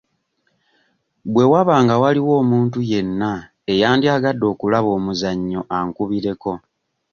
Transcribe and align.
Bwe 1.33 1.43
waba 1.51 1.75
nga 1.83 1.95
waliwo 2.01 2.33
omuntu 2.43 2.79
yenna 2.91 3.31
eyandyagadde 3.71 4.45
okulaba 4.53 4.89
omuzannyo 4.97 5.61
ankubireko. 5.77 6.53